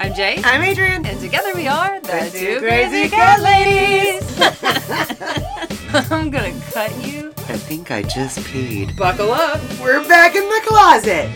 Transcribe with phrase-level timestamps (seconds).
[0.00, 0.40] I'm Jay.
[0.44, 1.04] I'm Adrian.
[1.04, 4.40] And together we are the, The two Two crazy Crazy cat Cat ladies.
[6.12, 7.30] I'm gonna cut you.
[7.30, 8.96] I think I just peed.
[8.96, 9.60] Buckle up.
[9.80, 11.28] We're back in the closet.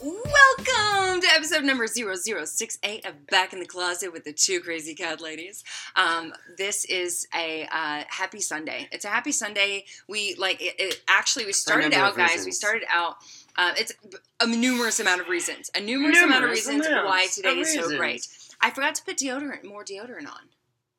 [0.00, 5.20] Welcome to episode number 0068 of Back in the Closet with the two crazy cat
[5.20, 5.64] ladies.
[5.96, 8.88] Um, this is a uh, happy Sunday.
[8.92, 9.86] It's a happy Sunday.
[10.08, 12.44] We like it, it actually we started out, of guys.
[12.44, 13.16] We started out.
[13.58, 13.92] Uh, it's
[14.40, 15.70] a numerous amount of reasons.
[15.74, 18.26] A numerous, amount of reasons why today is so great.
[18.60, 20.40] I forgot to put deodorant, more deodorant on.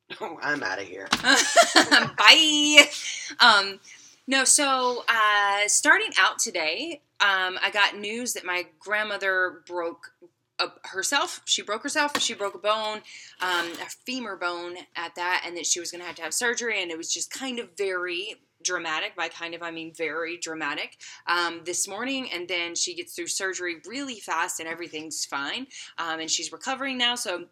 [0.22, 1.10] Oh, I'm out of here.
[1.22, 2.90] Bye.
[3.42, 3.82] Um,
[4.26, 10.14] no, so uh, starting out today, um, I got news that my grandmother broke
[10.60, 11.42] uh, herself.
[11.44, 12.20] She broke herself.
[12.22, 13.02] She broke a bone,
[13.42, 16.34] um, a femur bone at that, and that she was going to have to have
[16.34, 16.82] surgery.
[16.82, 18.36] And it was just kind of very
[18.68, 19.16] dramatic.
[19.16, 20.98] By kind of, I mean very dramatic.
[21.26, 25.68] Um, this morning, and then she gets through surgery really fast, and everything's fine.
[25.98, 27.16] Um, and she's recovering now.
[27.16, 27.46] So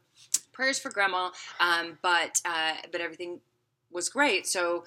[0.51, 1.29] prayers for grandma.
[1.59, 3.39] Um, but uh, but everything
[3.91, 4.45] was great.
[4.47, 4.83] So.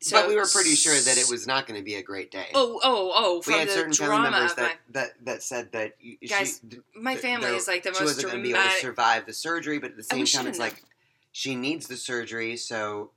[0.00, 2.30] So but we were pretty sure that it was not going to be a great
[2.30, 2.46] day.
[2.54, 3.42] Oh, oh, oh!
[3.46, 6.62] we had the certain family members of my that, that, that said that you, Guys,
[6.70, 9.26] she, my family is like the she most wasn't going to be able to survive
[9.26, 10.82] the surgery, but at the Oh, same time, it's like
[11.32, 12.56] she needs the surgery.
[12.56, 13.10] So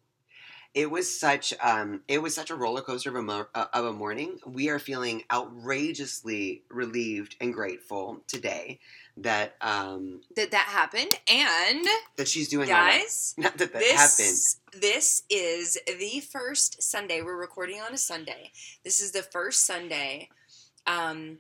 [0.78, 3.86] it was such um, it was such a roller coaster of a, mo- uh, of
[3.86, 4.38] a morning.
[4.46, 8.80] We are feeling outrageously relieved and grateful today
[9.18, 11.84] that um, that that happened, and
[12.18, 14.18] that she's doing guys, Not that that happened.
[14.18, 17.24] this this is the first Sunday.
[17.24, 18.52] We're recording on a Sunday.
[18.84, 20.30] This is the first Sunday
[20.86, 21.40] um,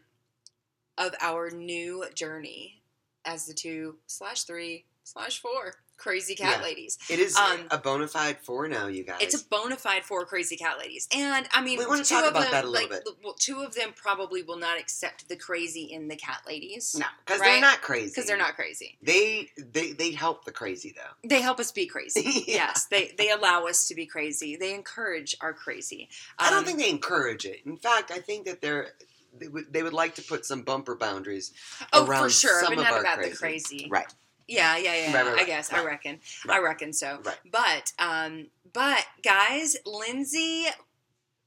[0.97, 2.81] of our new journey
[3.23, 6.63] as the two slash three slash four crazy cat Yeah.
[6.63, 6.97] ladies.
[7.09, 9.17] It is Um, a bona fide four now, you guys.
[9.21, 12.23] It's a bona fide four crazy cat ladies, and I mean, We wanna two talk
[12.25, 13.13] of about them, that a little like, bit.
[13.23, 16.95] Well, two of them probably will not accept the crazy in the cat ladies.
[16.97, 17.51] no, because right?
[17.53, 18.09] they're not crazy.
[18.11, 18.97] because they're not crazy.
[19.01, 21.27] They they they help the crazy though.
[21.27, 22.21] They help us be crazy.
[22.47, 22.67] Yeah.
[22.67, 24.55] Yes, they they allow us to be crazy.
[24.55, 26.09] They encourage our crazy.
[26.39, 27.61] I don't Um, think they encourage it.
[27.65, 28.93] In fact, I think that they're
[29.37, 31.51] they would they would like to put some bumper boundaries
[31.93, 33.29] Oh, around for sure, some but of not our about crazy.
[33.31, 33.87] the crazy.
[33.89, 34.07] Right.
[34.47, 35.13] Yeah, yeah, yeah.
[35.13, 36.19] Right, right, I right, guess I reckon.
[36.49, 37.19] I reckon so.
[37.51, 40.65] But um, but guys, Lindsay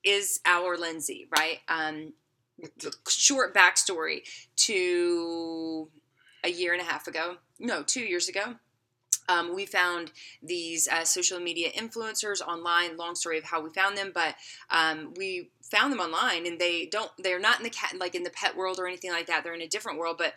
[0.04, 1.60] is our Lindsay, right?
[1.68, 2.12] Um,
[3.08, 4.20] short backstory
[4.56, 5.88] to
[6.44, 7.36] a year and a half ago.
[7.58, 8.56] No, two years ago.
[9.28, 10.10] Um, we found
[10.42, 12.96] these uh, social media influencers online.
[12.96, 14.34] Long story of how we found them, but
[14.70, 17.10] um, we found them online, and they don't.
[17.18, 19.44] They're not in the cat like in the pet world or anything like that.
[19.44, 20.34] They're in a different world, but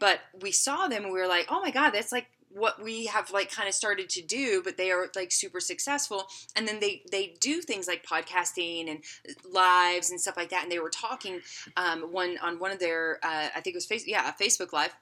[0.00, 3.06] but we saw them and we were like, oh my god, that's like what we
[3.06, 6.78] have like kind of started to do but they are like super successful and then
[6.80, 9.02] they they do things like podcasting and
[9.52, 11.40] lives and stuff like that and they were talking
[11.76, 14.94] um, one on one of their uh, i think it was face yeah facebook live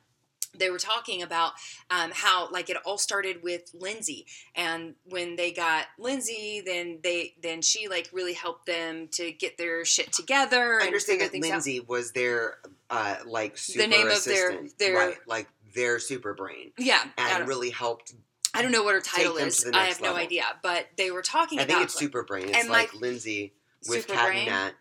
[0.54, 1.52] they were talking about
[1.91, 7.34] um, how like it all started with lindsay and when they got lindsay then they
[7.42, 11.47] then she like really helped them to get their shit together I understand that things
[11.47, 11.52] out.
[11.52, 12.58] Lindsay was their
[12.92, 15.16] uh, like super the name of their- assistant, their- right?
[15.26, 18.14] Like their super brain, yeah and really helped.
[18.54, 19.64] I don't know what her title is.
[19.72, 20.44] I have no idea.
[20.62, 22.48] But they were talking about I about think it's like- super brain.
[22.50, 23.54] It's and, like, like, Lindsay
[23.88, 24.47] with Super Cat Brain?
[24.47, 24.72] Nat,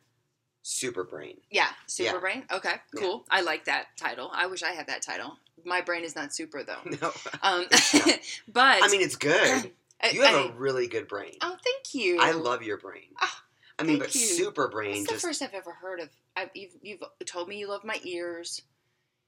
[0.62, 1.38] super brain.
[1.50, 2.20] Yeah, super Yeah.
[2.20, 2.44] brain.
[2.52, 3.00] Okay, Yeah.
[3.02, 3.26] cool.
[3.32, 4.30] I like that title.
[4.34, 5.38] I wish I had that title.
[5.64, 6.82] My brain is not super though.
[7.02, 7.66] No, Um,
[8.52, 9.72] but I mean it's good.
[10.14, 11.36] You have I- a really good brain.
[11.42, 12.20] oh, thank you.
[12.20, 13.10] I love your brain.
[13.22, 13.44] Ah,
[13.82, 14.22] I mean, thank but you.
[14.22, 16.10] super brain It's the first I've ever heard of.
[16.36, 18.62] I've, you've, you've told me you love my ears.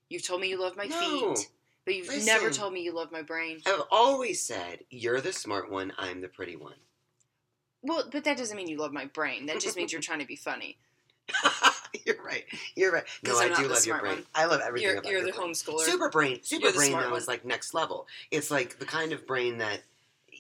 [0.10, 1.00] You've told me you love my No.
[1.36, 1.50] feet,
[1.86, 3.60] but you've never told me you love my brain.
[3.66, 6.76] I've always said you're the smart one, I'm the pretty one.
[7.82, 9.48] Well, but that doesn't mean you love my brain.
[9.48, 10.78] That just means you're trying to be funny.
[12.06, 12.44] you're right.
[12.76, 13.04] You're right.
[13.24, 14.16] No, I do love your brain.
[14.16, 14.26] one.
[14.36, 15.50] I love everything You're, about you're your the brain.
[15.52, 15.80] homeschooler.
[15.82, 16.40] Super brain.
[16.44, 17.20] Super brain though one.
[17.20, 18.08] is like next level.
[18.32, 19.82] It's like the kind of brain that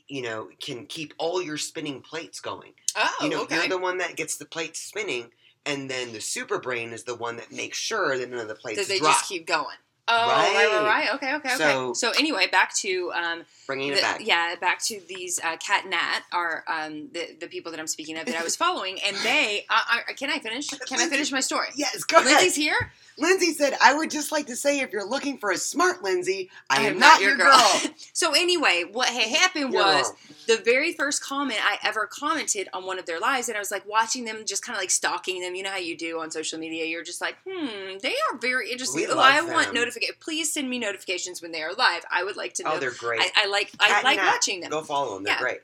[0.07, 2.73] you know can keep all your spinning plates going.
[2.95, 3.55] Oh, you know, okay.
[3.55, 5.29] you're the one that gets the plates spinning,
[5.65, 8.55] and then the super brain is the one that makes sure that none of the
[8.55, 9.13] plates that they drop.
[9.13, 9.77] just keep going.
[10.05, 10.85] Oh, right, right, Right.
[10.85, 11.15] right.
[11.15, 11.93] Okay, okay, okay.
[11.93, 14.19] So- anyway, back to um, Bringing the- it back.
[14.25, 18.17] yeah, back to these uh, cat nat are um, the the people that I'm speaking
[18.17, 19.65] of that I was following, and they.
[19.69, 20.67] Uh, uh, can I finish?
[20.69, 21.67] Can I finish my story?
[21.75, 22.27] Yes, go ahead.
[22.31, 22.91] Lindsay's here.
[23.17, 26.49] Lindsay said, "I would just like to say, if you're looking for a smart Lindsay,
[26.69, 27.61] I, am not, your girl."
[28.13, 30.17] so anyway, what had happened You're was wrong.
[30.47, 33.69] the very first comment I ever commented on one of their lives, and I was
[33.71, 35.53] like watching them, just kind of like stalking them.
[35.55, 36.85] You know how you do on social media.
[36.85, 39.01] You're just like, hmm, they are very interesting.
[39.07, 39.75] We Oh, I want them.
[39.95, 40.15] Notification.
[40.19, 42.03] Please send me notifications when they are live.
[42.11, 42.71] I would like to know.
[42.73, 43.21] Oh, they're great.
[43.21, 44.31] I, I like I Cat and like Nat.
[44.31, 44.69] watching them.
[44.71, 45.23] Go follow them.
[45.23, 45.39] They're Yeah.
[45.41, 45.59] great.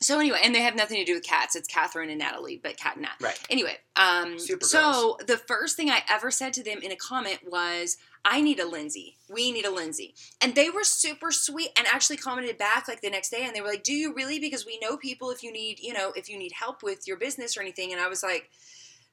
[0.00, 1.56] So anyway, and they have nothing to do with cats.
[1.56, 3.14] It's Catherine and Natalie, but Cat and Nat.
[3.20, 3.38] Right.
[3.48, 7.38] Anyway, um, Super so the first thing I ever said to them in a comment
[7.48, 9.16] was, I need a Lindsay.
[9.30, 10.14] We need a Lindsay.
[10.42, 13.62] And they were super sweet and actually commented back like the next day and they
[13.62, 14.38] were like, Do you really?
[14.38, 17.16] Because we know people if you need, you know, if you need help with your
[17.16, 17.92] business or anything.
[17.92, 18.50] And I was like,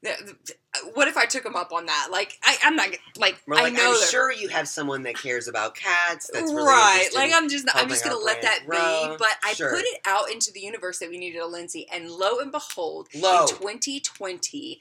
[0.04, 0.14] Uh,
[0.96, 2.08] what if I took them up on that?
[2.12, 5.48] Like, I, I'm not like like, I know I'm sure you have someone that cares
[5.48, 6.30] about cats.
[6.34, 7.10] That's really right.
[7.14, 9.16] Like I'm just I'm just gonna let that be.
[9.18, 9.70] But I Sure.
[9.70, 13.10] put it out into the universe that we needed a Lindsay, and lo and behold,
[13.14, 13.42] Lo.
[13.44, 14.80] in 2020,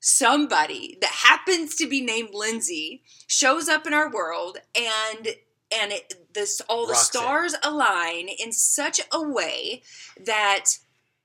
[0.00, 5.28] somebody that happens to be named Lindsay shows up in our world, and
[5.72, 7.18] and it, this all the Rocks it.
[7.18, 9.82] stars align in such a way
[10.20, 10.66] that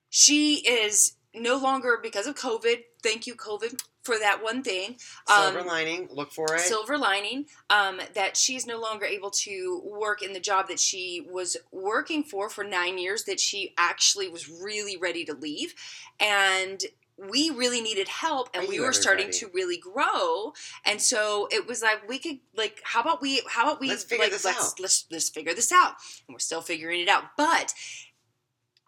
[0.10, 2.84] she is no longer because of COVID.
[3.08, 4.98] Thank you, COVID, for that one thing.
[5.28, 6.08] Silver Um, lining.
[6.12, 6.62] Look for it.
[6.62, 11.26] silver lining um, that she's no longer able to work in the job that she
[11.30, 15.74] was working for for nine years that she actually was really ready to leave
[16.20, 16.84] and
[17.32, 20.54] we really needed help and Are we were starting to really grow
[20.86, 24.04] and so it was like we could like how about we how about we Let's
[24.04, 24.80] figure like this let's, out.
[24.80, 25.94] let's let's figure this out
[26.28, 27.74] and we're still figuring it out but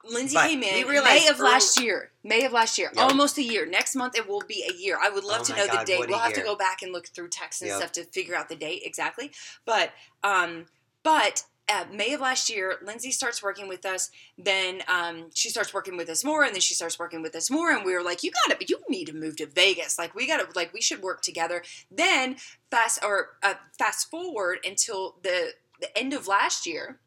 [0.04, 2.12] Lindsay But came in May of early- last year.
[2.24, 2.92] May of last year.
[2.96, 3.04] Yep.
[3.10, 3.66] Almost a year.
[3.66, 4.98] Next month it will be a year.
[5.02, 6.08] I would love Oh to know the date.
[6.08, 7.78] We'll have to go back and look through texts and Yep.
[7.78, 9.32] stuff to figure out the date exactly.
[9.66, 9.92] But
[10.24, 10.68] um
[11.04, 14.10] but uh, May of last year, Lindsay starts working with us.
[14.40, 17.52] Then um, she starts working with us more, and then she starts working with us
[17.52, 17.70] more.
[17.70, 20.00] And we were like, "You got to, you need to move to Vegas.
[20.00, 22.38] Like, we got to, like, we should work together." Then
[22.72, 27.00] fast or uh, fast forward until the the end of last year,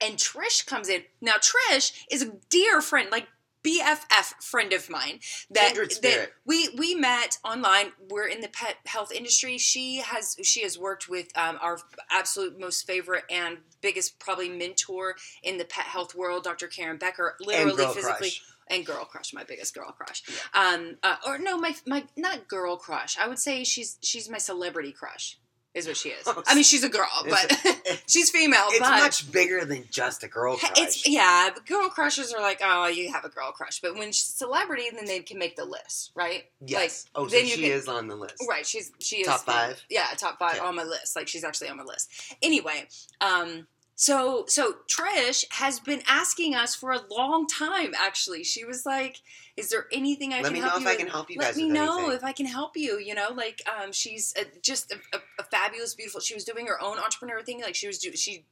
[0.00, 1.02] and Trish comes in.
[1.20, 3.28] Now Trish is a dear friend, like
[3.62, 5.20] BFF friend of mine.
[5.50, 7.92] That that we we met online.
[8.08, 9.58] We're in the pet health industry.
[9.58, 11.78] She has she has worked with um, our
[12.10, 16.68] absolute most favorite and biggest probably mentor in the pet health world, Dr.
[16.68, 17.36] Karen Becker.
[17.40, 18.42] Literally, physically, crush.
[18.68, 20.22] and girl crush, my biggest girl crush.
[20.54, 23.18] Um, uh, or no, my my not girl crush.
[23.18, 25.38] I would say she's she's my celebrity crush.
[25.72, 26.24] Is what she is.
[26.26, 28.64] Oh, I mean, she's a girl, but she's female.
[28.70, 30.72] It's but much bigger than just a girl crush.
[30.76, 33.80] it's yeah, but girl crushes are like, oh, you have a girl crush.
[33.80, 36.44] But when she's celebrity, then they can make the list, right?
[36.66, 37.06] yes.
[37.14, 38.44] oh, so then you she can- is on the list.
[38.48, 38.66] Right.
[38.66, 39.80] She's she is Top five?
[39.88, 40.64] Yeah, top five Yeah.
[40.64, 41.14] on my list.
[41.14, 42.10] Like she's actually on my list.
[42.42, 42.88] Anyway,
[43.20, 43.68] um,
[44.00, 47.92] so so Trish has been asking us for a long time.
[47.98, 49.18] Actually, she was like,
[49.58, 51.54] "Is there anything I Let can me know you if I can help you Let
[51.54, 52.16] me know anything.
[52.16, 52.98] if I can help you.
[52.98, 56.20] You know, like um, she's a, just a, a, a fabulous, beautiful.
[56.20, 57.60] She was doing her own entrepreneur thing.
[57.60, 58.46] Like she was do she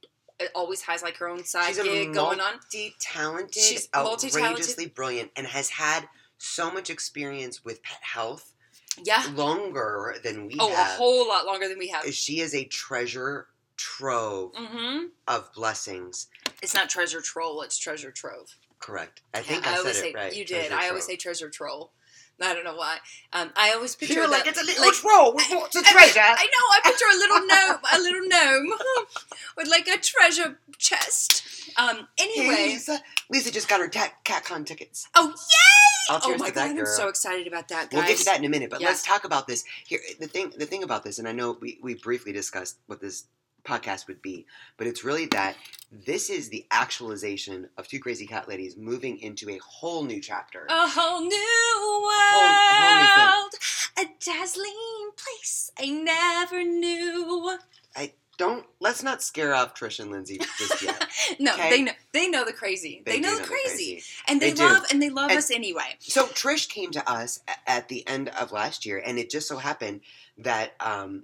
[0.53, 2.53] always has like her own side She's a gig going on.
[2.53, 4.51] multi-talented, She's multi-talented.
[4.51, 6.07] outrageously brilliant, and has had
[6.37, 8.53] so much experience with pet health
[9.03, 9.23] Yeah.
[9.33, 10.61] longer than we have.
[10.61, 12.05] Oh, a whole lot longer than we have.
[12.13, 13.47] She is a treasure
[13.79, 15.05] trove Mm-hmm.
[15.27, 16.27] of blessings.
[16.61, 17.61] It's not treasure troll.
[17.61, 18.55] It's treasure trove.
[18.79, 19.21] Correct.
[19.33, 20.35] I Yeah, think I, always said say it right.
[20.35, 20.67] you did.
[20.67, 21.91] treasure I always say treasure troll.
[22.41, 22.99] I don't know why.
[23.33, 25.83] Um, I always picture You're like that- it's a little like- troll with lots of
[25.83, 26.19] treasure.
[26.21, 26.65] I know.
[26.71, 28.73] I picture a little gnome, a little gnome
[29.57, 31.43] with like a treasure chest.
[31.77, 32.07] Um.
[32.17, 32.55] Hey, Anyway.
[32.73, 32.99] Lisa.
[33.29, 35.07] Lisa just got her ta- CatCon tickets.
[35.15, 36.19] Oh yay!
[36.23, 37.97] Oh my god, I'm so excited about that, guys.
[37.99, 38.87] We'll get to that in a minute, but Yeah.
[38.87, 39.63] let's talk about this.
[39.85, 42.99] Here, the thing, the thing about this, and I know we, we briefly discussed what
[43.01, 43.25] this
[43.69, 44.45] podcast would be,
[44.77, 45.55] but it's really that
[45.91, 50.65] this is the actualization of two crazy cat ladies moving into a whole new chapter.
[50.69, 51.35] A whole new
[51.77, 53.53] whole world,
[53.97, 57.57] a dazzling place I never knew.
[57.95, 61.05] I don't let's not scare off Trish and Lindsay just yet.
[61.39, 61.69] no, Okay.
[61.69, 63.01] they know they know the crazy.
[63.05, 64.03] They, know do the crazy, crazy.
[64.27, 64.63] and they, They do.
[64.63, 65.95] love and they love And- us anyway.
[65.99, 69.57] So Trish came to us at the end of last year, and it just so
[69.57, 70.01] happened
[70.37, 71.23] that um,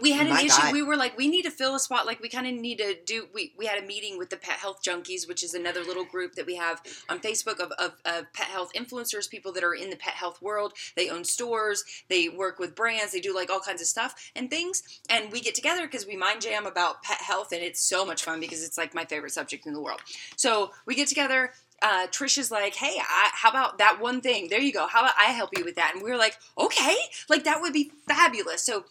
[0.00, 0.62] we had an My issue.
[0.62, 0.72] God.
[0.72, 2.06] We were like, we need to fill a spot.
[2.06, 3.26] Like, we kind of need to do.
[3.34, 6.34] We, we had a meeting with the Pet Health Junkies, which is another little group
[6.34, 9.90] that we have on Facebook of, of, of pet health influencers, people that are in
[9.90, 10.74] the pet health world.
[10.96, 14.50] They own stores, they work with brands, they do like all kinds of stuff and
[14.50, 14.82] things.
[15.08, 18.24] And we get together because we mind jam about pet health, and it's so much
[18.24, 20.00] fun because it's like my favorite subject in the world.
[20.36, 21.52] So we get together.
[21.82, 24.48] Uh, Trish is like, hey, I, how about that one thing?
[24.50, 24.86] There you go.
[24.86, 25.92] How about I help you with that?
[25.94, 26.94] And we were like, okay,
[27.30, 28.62] like that would be fabulous.
[28.62, 28.84] So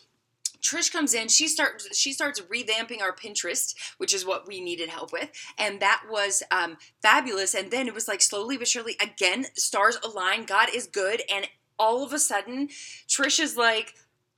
[0.62, 1.28] Trish comes in.
[1.28, 1.98] She starts.
[1.98, 6.44] She starts revamping our Pinterest, which is what we needed help with, and that was
[6.51, 7.54] um, fabulous.
[7.54, 10.46] And then it was like slowly but surely, again, stars align.
[10.46, 11.48] God is good, and
[11.78, 12.68] all of a sudden,
[13.08, 13.96] Trish is like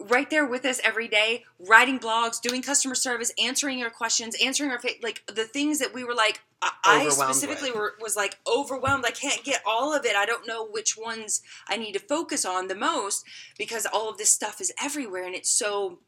[0.10, 4.72] right there with us every day, writing blogs, doing customer service, answering our questions, answering
[4.72, 6.42] our like the things that we were like.
[6.63, 9.04] I I specifically were, was like overwhelmed.
[9.08, 10.16] I can't get all of it.
[10.16, 13.25] I don't know which ones I need to focus on the most
[13.58, 16.00] because all of this stuff is everywhere and it's so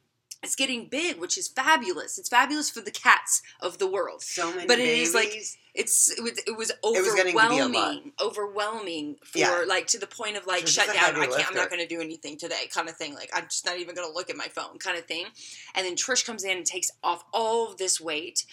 [0.43, 2.17] it's getting big, which is fabulous.
[2.17, 4.21] It's fabulous for the cats of the world.
[4.21, 5.33] So many But it is, like.
[5.75, 7.71] It's it was, it was was getting to be a lot.
[7.73, 9.63] overwhelming, overwhelming for Yeah.
[9.67, 11.15] like to the point of like shut down.
[11.15, 11.49] I can't.
[11.49, 13.15] I'm not going to do anything today, kind of thing.
[13.15, 15.25] Like I'm just not even going to look at my phone, kind of thing.
[15.73, 18.45] And then Trish comes in and takes off all of this weight,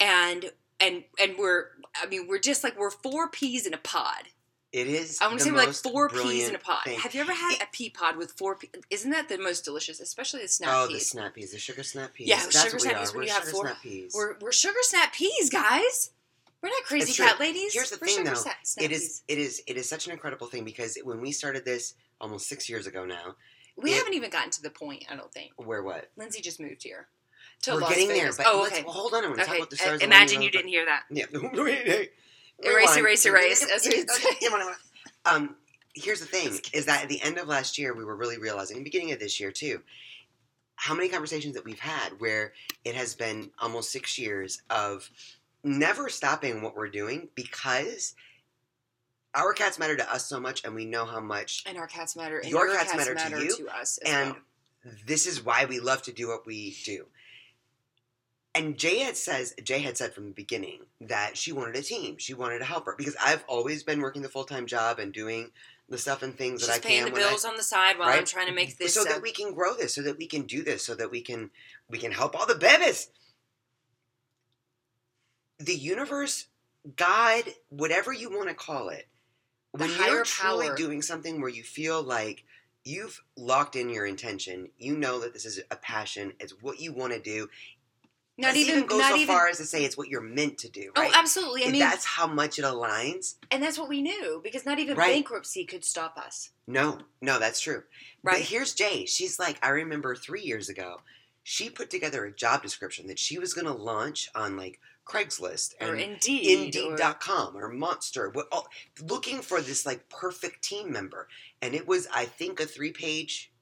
[0.00, 1.66] and and and we're
[2.02, 4.24] I mean we're just like we're four peas in a pod.
[4.74, 5.18] It is.
[5.22, 6.82] I want to say we're like four peas in a pod.
[6.84, 6.98] thing.
[6.98, 8.56] Have you ever had a pea pod with four?
[8.56, 10.00] Pe- Isn't that the most delicious?
[10.00, 10.88] Especially the snap peas.
[10.90, 12.26] Oh, the snap peas, the sugar snap peas.
[12.28, 14.12] Yeah, that's sugar snap peas when We're you have four- snap peas.
[14.14, 16.10] We're we're sugar snap peas, guys.
[16.62, 17.26] We're not crazy It's true.
[17.26, 17.72] cat ladies.
[17.74, 18.34] Here's the we're thing, sugar though.
[18.36, 19.00] snap it is.
[19.00, 19.22] peas.
[19.28, 19.62] It is.
[19.66, 23.04] It is such an incredible thing because when we started this almost six years ago
[23.04, 23.36] now,
[23.76, 25.04] We it- haven't even gotten to the point.
[25.10, 25.52] I don't think.
[25.56, 26.10] where what?
[26.16, 27.06] Lindsay just moved here.
[27.62, 28.36] To We're Las getting Vegas.
[28.36, 28.82] there, but oh, let's, okay.
[28.82, 29.24] well, hold on.
[29.24, 29.58] I want to talk okay.
[29.58, 30.02] about the stars.
[30.02, 31.04] Uh, imagine you didn't hear that.
[31.10, 31.26] Yeah.
[32.62, 33.84] Erase, erase, erase.
[33.84, 34.50] You'd say.
[35.26, 35.56] Um,
[35.94, 38.78] here's the thing: is that at the end of last year, we were really realizing,
[38.78, 39.80] the beginning of this year too,
[40.76, 42.52] how many conversations that we've had where
[42.84, 45.10] it has been almost six years of
[45.62, 48.14] never stopping what we're doing because
[49.34, 51.64] our cats matter to us so much, and we know how much.
[51.66, 52.38] And our cats matter.
[52.38, 54.32] And Your your, cats cats, matter matter, to to, you, us as and
[54.84, 54.94] well.
[55.06, 57.06] this is why we love to do what we do.
[58.56, 62.18] And Jay had says Jay had said from the beginning that she wanted a team.
[62.18, 65.50] She wanted a helper because I've always been working the full time job and doing
[65.88, 67.62] the stuff and things She's that I paying can the when I- bills on the
[67.64, 68.94] side while I'm trying to make this.
[68.94, 71.10] so uh, that we can grow this, so that we can do this, so that
[71.10, 71.50] we can
[71.90, 73.08] we can help all the babies.
[75.58, 76.46] The universe,
[76.96, 79.08] God, whatever you want to call it,
[79.72, 80.76] The when you're truly power.
[80.76, 82.44] doing something where you feel like
[82.84, 86.92] you've locked in your intention, you know that this is a passion, it's what you
[86.92, 87.48] want to do.
[88.36, 89.34] Not Let's even, go not so even.
[89.34, 91.12] far as to say it's what you're meant to do, oh, right?
[91.14, 91.64] Oh, absolutely.
[91.66, 93.36] I mean, that's how much it aligns.
[93.50, 95.12] and that's what we knew because not even Right.
[95.14, 96.50] bankruptcy could stop us.
[96.66, 97.84] No, no, that's true.
[98.24, 98.42] But Right?
[98.42, 99.06] here's Jay.
[99.06, 101.02] She's like, I remember three years ago,
[101.44, 105.74] she put together a job description that she was going to launch on like Craigslist
[105.80, 106.58] Or and Indeed.
[106.58, 108.66] or- Indeed.com or Monster, what- all-
[109.00, 111.28] looking for this like perfect team member.
[111.62, 113.52] And it was, I think, a three page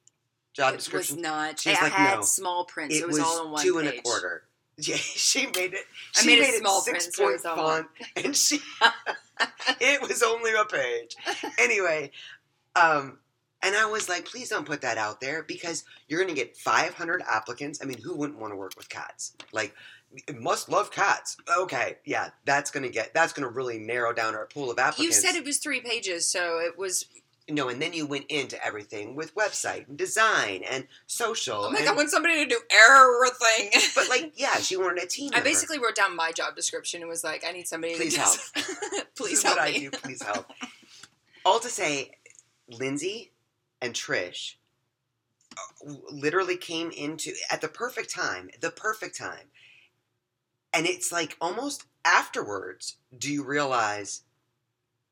[0.55, 1.21] job it was description.
[1.21, 1.59] not.
[1.61, 2.23] She's it like, had no.
[2.23, 2.93] small print.
[2.93, 3.87] it it was, was all in one two page.
[3.91, 4.45] and a quarter.
[4.79, 5.85] Yeah, she made it.
[6.17, 7.87] I She made it made small it six point font,
[8.17, 8.59] and she.
[9.81, 11.15] it was only a page.
[11.59, 12.11] Anyway,
[12.75, 13.19] um,
[13.63, 16.57] and I was like, please don't put that out there because you're going to get
[16.57, 17.81] 500 applicants.
[17.83, 19.37] I mean, who wouldn't want to work with cats?
[19.53, 19.75] Like,
[20.35, 21.37] must love cats.
[21.59, 24.79] Okay, yeah, that's going to get that's going to really narrow down our pool of
[24.79, 25.03] applicants.
[25.03, 27.07] You said it was three pages, so it was.
[27.53, 31.65] No, and then you went into everything with website and design and social.
[31.65, 31.93] Oh my and- god!
[31.93, 33.71] I want somebody to do everything.
[33.95, 35.31] but like, yeah, she wanted a team.
[35.33, 35.49] I member.
[35.51, 38.37] basically wrote down my job description and was like, I need somebody Please to help.
[39.15, 39.77] Please help what me.
[39.77, 39.91] I do.
[39.91, 40.47] Please help.
[41.45, 42.13] All to say,
[42.69, 43.33] Lindsay
[43.81, 44.55] and Trish
[45.57, 49.51] uh, literally came into at the perfect time, the perfect time.
[50.73, 54.23] And it's like almost afterwards do you realize,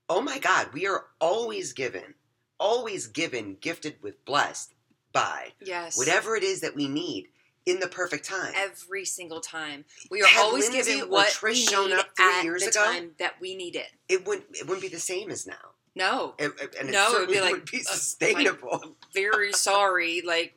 [0.08, 2.14] oh my God, we are always given,
[2.60, 4.74] always given, gifted with, blessed
[5.12, 5.98] by Yes.
[5.98, 7.26] whatever it is that we need
[7.66, 8.52] in the perfect time.
[8.54, 9.84] Every single time.
[10.10, 12.62] We are Had always Lindsay given what Trish we shown need up three at years
[12.62, 12.84] the ago?
[12.84, 13.88] time that we need it.
[14.08, 14.46] It wouldn't.
[14.56, 15.54] It wouldn't be the same as now.
[15.96, 16.34] No.
[16.38, 18.96] It, it- and No, it it would be like, be uh, sustainable.
[19.12, 20.22] Very sorry.
[20.24, 20.56] Like,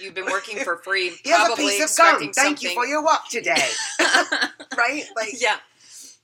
[0.00, 1.10] you've been working for free.
[1.24, 2.32] Here's a probably piece of gum.
[2.32, 3.68] Thank you for your walk today.
[4.76, 5.04] right?
[5.16, 5.56] Like yeah.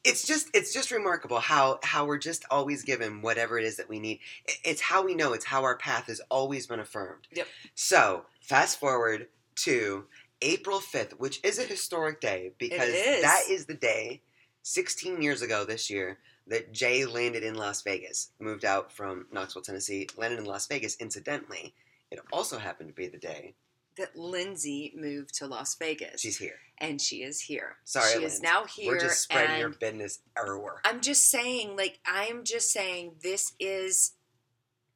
[0.07, 3.89] It's just it's just remarkable how how we're just always given whatever it is that
[3.89, 4.21] we need.
[4.65, 5.33] It's how we know.
[5.33, 7.27] It's how our path has always been affirmed.
[7.33, 7.47] Yep.
[7.75, 10.05] So fast forward to
[10.41, 13.23] April fifth, which is a historic day because is.
[13.23, 14.23] that is the day,
[14.63, 19.63] sixteen years ago this year, that Jay landed in Las Vegas, moved out from Knoxville,
[19.63, 20.97] Tennessee, landed in Las Vegas.
[20.97, 21.75] Incidentally,
[22.13, 23.55] it also happened to be the day
[23.97, 26.21] That Lindsay moved to Las Vegas.
[26.21, 26.59] she's here.
[26.79, 27.77] and she is here.
[27.85, 28.37] Sorry, she Lindsay.
[28.37, 28.93] is now here.
[28.93, 30.81] We're just spreading your business everywhere.
[30.85, 34.13] I'm just saying, like, I'm just saying, this is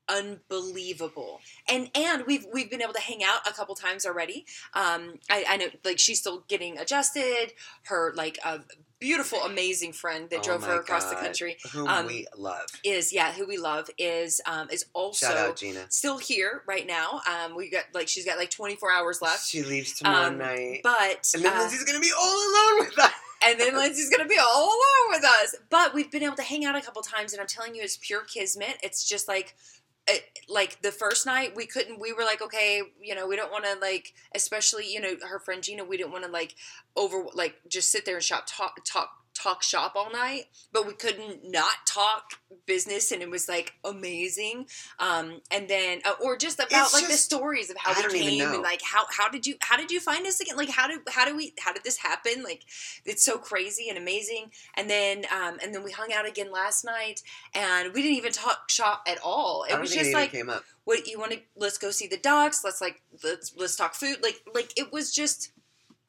[0.08, 1.40] unbelievable.
[1.68, 4.44] And and we've we've been able to hang out a couple times already.
[4.74, 7.52] Um, I, I know, like, she's still getting adjusted.
[7.84, 8.60] Her like a
[9.00, 12.66] beautiful, amazing friend that Oh drove her across the country Whom um, we love.
[12.84, 15.86] is yeah, who we love is um is also Shout out Gina.
[15.88, 17.20] still here right now.
[17.28, 19.46] Um, we got like she's got like 24 hours left.
[19.46, 20.80] She leaves tomorrow Um, night.
[20.84, 23.12] But And then uh, Lindsay's gonna be all alone with us.
[23.42, 25.56] and then Lindsay's gonna be all alone with us.
[25.70, 27.96] But we've been able to hang out a couple times, and I'm telling you, it's
[27.96, 28.76] pure kismet.
[28.82, 29.56] It's just like,
[30.10, 32.00] it, like the first night we couldn't.
[32.00, 35.38] We were like, okay, you know, we don't want to like, especially you know, her
[35.38, 35.84] friend Gina.
[35.84, 36.54] We didn't want to like
[36.96, 39.10] over like just sit there and shop talk talk
[39.42, 42.32] talk shop all night, but we couldn't not talk
[42.66, 44.66] business, and it was like amazing.
[44.98, 48.20] Um, and then, uh, or just about It's like the stories of how I we
[48.20, 50.56] came and like how how did you how did you find us again?
[50.56, 52.42] Like how did how do we how did this happen?
[52.42, 52.64] Like
[53.04, 54.50] it's so crazy and amazing.
[54.74, 57.22] And then um, and then we hung out again last night,
[57.54, 59.64] and we didn't even talk shop at all.
[59.68, 60.34] It was just like
[60.84, 64.16] what you want to let's go see the ducks let's like let's let's talk food
[64.22, 65.52] like like it was just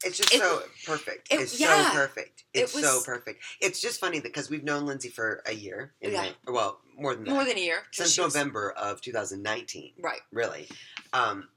[0.04, 1.32] It's just It- so perfect.
[1.32, 1.88] it- it's yeah.
[1.90, 2.44] so perfect.
[2.54, 3.42] It It's so perfect.
[3.60, 5.94] It's just funny because we've known Lindsay for a year.
[6.00, 6.32] In Yeah.
[6.46, 7.30] Well, more than that.
[7.30, 7.86] more than a year.
[7.92, 9.94] since she was- November of 2019.
[9.98, 10.68] right Really.
[11.12, 11.48] Um,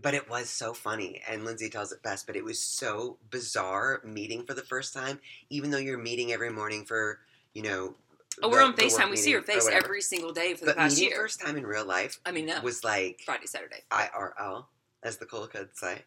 [0.00, 2.26] but it was so funny, and Lindsay tells it best.
[2.26, 6.50] But it was so bizarre meeting for the first time, even though you're meeting every
[6.50, 7.20] morning for
[7.52, 7.96] you know.
[8.42, 11.10] oh we're on facetime we see her face every single day for the past meeting
[11.10, 14.66] year first time in real life i mean no was like friday saturday IRL,
[15.02, 16.04] as the cool kids say,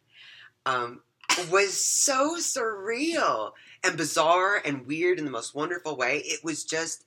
[0.65, 1.03] um,
[1.49, 3.51] was so surreal
[3.83, 6.19] and bizarre and weird in the most wonderful way.
[6.25, 7.05] It was just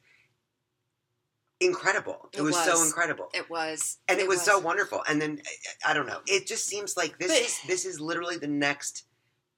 [1.61, 2.28] incredible.
[2.32, 3.28] It, It was, so incredible.
[3.32, 5.02] it was and it, was, so wonderful.
[5.08, 5.40] And then
[5.85, 6.20] I I don't know.
[6.26, 9.04] It just seems like this But- is this is literally the next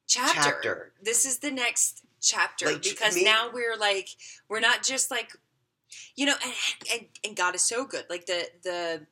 [0.06, 0.40] chapter.
[0.40, 0.92] chapter.
[1.02, 4.08] this is the next chapter Like, because me- now we're like
[4.48, 5.32] we're not just like
[6.16, 6.52] you know and,
[6.92, 9.06] and and god is so good like the the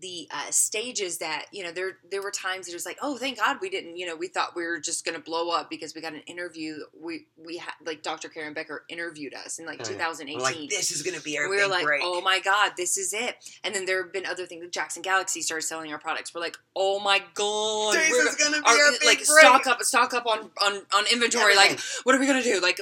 [0.00, 3.16] the uh, stages that you know there there were times that it was like oh
[3.16, 5.68] thank god we didn't you know we thought we were just going to blow up
[5.68, 9.66] because we got an interview we we had like dr karen becker interviewed us in
[9.66, 12.02] like Oh, 2018 We're like this is gonna be our we were like, break.
[12.04, 13.36] oh my god, this is it.
[13.64, 14.64] And then there have been other things.
[14.70, 16.34] Jackson Galaxy started selling our products.
[16.34, 19.40] We're like, oh my god, this is gonna be our- our big like break.
[19.40, 21.56] stock up, stock up on on on inventory.
[21.56, 22.60] Like, what are we gonna do?
[22.60, 22.80] Like,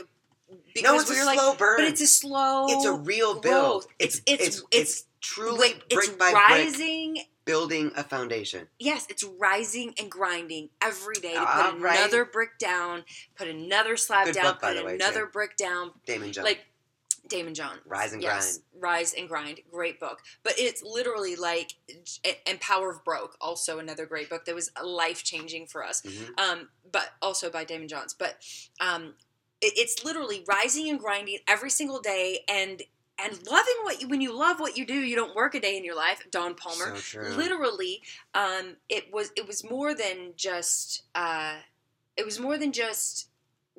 [0.75, 1.77] because no, it's we a were like, slow burn.
[1.79, 2.67] but it's a slow.
[2.69, 3.43] It's a real growth.
[3.43, 3.87] build.
[3.99, 7.19] It's- It's it's- it's it's- truly wait, brick it's by brick rising.
[7.45, 8.69] building a foundation.
[8.79, 11.99] Yes, it's rising and grinding every day to All put right.
[11.99, 13.05] another brick down,
[13.37, 15.33] put another slab Good down, book, put the way, another too.
[15.33, 16.45] brick down, Daymond John.
[16.45, 16.67] like
[17.29, 17.79] Daymond John.
[17.87, 20.21] Rise and yes, Rise and Grind, great book.
[20.45, 21.73] But it's literally like
[22.47, 26.03] and Power of Broke, also another great book that was life changing for us.
[26.03, 26.39] Mhm.
[26.39, 28.15] Um, but also by Daymond Johns.
[28.15, 28.37] But
[28.81, 29.15] um,
[29.61, 32.83] it's literally rising and grinding every single day and
[33.19, 35.77] and loving what you when you love what you do, you don't work a day
[35.77, 36.27] in your life.
[36.31, 36.97] Don Palmer.
[36.97, 38.03] So literally
[38.35, 41.57] um, it was it was more than just uh,
[42.17, 43.29] it was more than just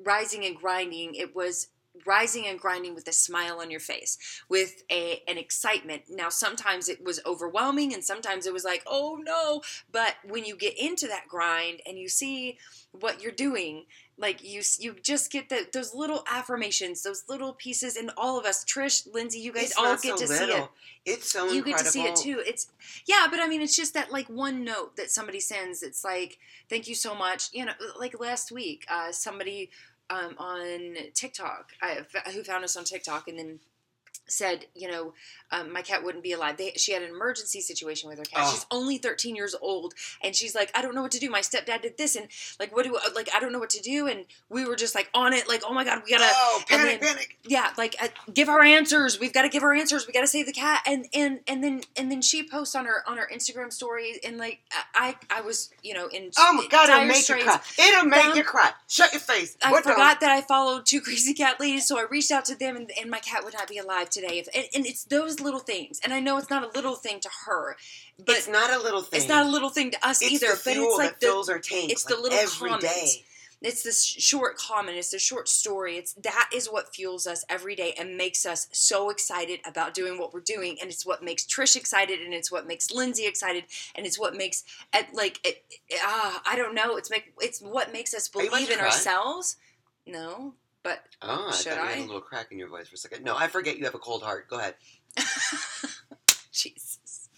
[0.04, 1.14] rising and grinding.
[1.14, 1.68] It was
[2.06, 6.02] rising and grinding with a smile on your face with a an excitement.
[6.08, 9.62] Now sometimes it was overwhelming and sometimes it was like oh no.
[9.90, 12.58] But when you get into that grind and you see
[12.92, 13.86] what you're doing
[14.18, 18.44] like you you just get the, those little affirmations those little pieces and all of
[18.44, 20.68] us trish lindsay you guys It's all get so to see it.
[21.08, 21.70] It's so you incredible.
[21.70, 22.42] get to see it too.
[22.46, 22.68] It's
[23.06, 25.82] yeah, but I mean, it's just that like one note that somebody sends.
[25.82, 27.48] It's like, thank you so much.
[27.52, 29.70] You know, like last week, uh, somebody
[30.10, 33.60] um, on TikTok I, who found us on TikTok and then
[34.28, 35.14] said, you know,
[35.50, 36.56] um, my cat wouldn't be alive.
[36.58, 38.44] They, she had an emergency situation with her cat.
[38.46, 38.50] Oh.
[38.52, 41.30] She's only 13 years old, and she's like, I don't know what to do.
[41.30, 42.28] My stepdad did this, and
[42.60, 44.06] like, what do like I don't know what to do.
[44.06, 47.00] And we were just like on it, like, oh my god, we gotta oh, panic,
[47.00, 47.36] then- panic.
[47.46, 50.26] yeah like uh, give her answers we've got to give her answers we got to
[50.26, 53.28] save the cat and and and then and then she posts on her on her
[53.32, 54.60] instagram story and like
[54.94, 57.60] i i was you know in Oh my god, it'll make you cry.
[57.78, 58.70] It'll make Found- you cry.
[58.88, 59.56] Shut your face.
[59.62, 62.44] I What the- forgot that I followed two crazy cat ladies, so I reached out
[62.46, 64.38] to them, and, and my cat would not be alive today.
[64.38, 67.20] If, and, and it's those little things, and I know it's not a little thing
[67.20, 67.76] to her,
[68.18, 69.18] but it's not a little thing.
[69.20, 70.54] it's not a little thing to us It's either.
[70.54, 71.90] the but it's like the our tank.
[71.92, 73.16] it's the little every comments.
[73.16, 73.24] day.
[73.62, 77.74] it's this short comment it's the short story it's that is what fuels us every
[77.74, 81.42] day and makes us so excited about doing what we're doing and it's what makes
[81.44, 83.64] trish excited and it's what makes lindsay excited
[83.96, 85.56] and it's what makes uh, like it,
[85.88, 88.70] it- ah i don't know it's make it's what makes us Are you about believe
[88.70, 88.86] in cry?
[88.86, 89.56] ourselves
[90.06, 90.54] no
[90.88, 91.92] but Oh, I Should thought you I?
[91.92, 93.24] had a little crack in your voice for a second.
[93.24, 94.48] No, I forget you have a cold heart.
[94.48, 94.74] Go ahead.
[96.52, 97.28] jesus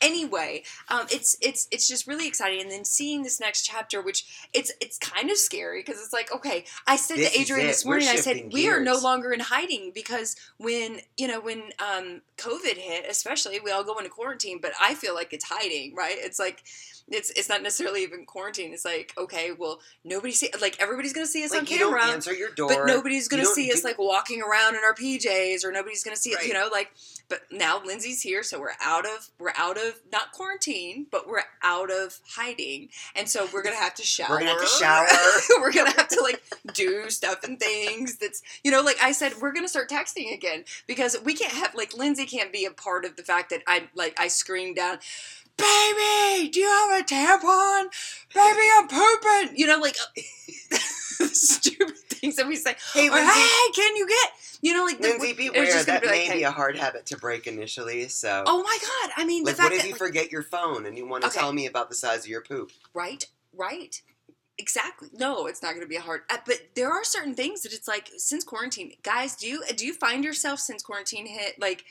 [0.00, 4.48] anyway um, it's it's it's just really exciting and then seeing this next chapter which
[4.52, 7.84] it's it's kind of scary because it's like okay i said This to adrian this
[7.84, 12.20] morning i said we are no longer in hiding because when you know when um,
[12.36, 16.16] covid hit especially we all go into quarantine but i feel like it's hiding right
[16.18, 16.62] it's like
[17.10, 21.26] it's it's not necessarily even quarantine it's like okay well nobody see like everybody's gonna
[21.26, 22.68] see us on Like you camera don't answer your door.
[22.68, 26.30] but nobody's gonna see us like walking around in our PJs, or nobody's gonna see
[26.30, 26.46] it.
[26.46, 26.90] You know, like.
[27.30, 31.42] But now Lindsay's here, so we're out of we're out of not quarantine, but we're
[31.62, 34.30] out of hiding, and so we're gonna have to shower.
[34.30, 35.06] We're gonna have to shower.
[35.60, 36.42] we're gonna have to like
[36.72, 38.16] do stuff and things.
[38.16, 41.74] That's you know, like I said, we're gonna start texting again because we can't have
[41.74, 44.98] like Lindsay can't be a part of the fact that I like I screamed down.
[45.58, 47.86] Baby, do you have a tampon?
[48.32, 49.56] Baby, I'm pooping.
[49.58, 49.96] You know, like
[51.32, 52.76] stupid things that we say.
[52.94, 53.38] Hey, Or, Lindsay.
[53.38, 54.30] hey, can you get?
[54.62, 55.82] You know, like the, Lindsay, it's beware.
[55.84, 58.08] That be like, may hey, be a hard habit to break initially.
[58.08, 59.12] So, Oh my god!
[59.16, 61.06] I mean, like, the fact what if that you like, forget your phone and you
[61.06, 61.38] want to Okay.
[61.40, 62.70] tell me about the size of your poop?
[62.94, 64.00] right, right,
[64.58, 65.08] exactly.
[65.12, 66.22] No, it's not going to be a hard.
[66.30, 69.34] Uh, but there are certain things that it's like since quarantine, guys.
[69.36, 71.84] Do you do you find yourself since quarantine hit like?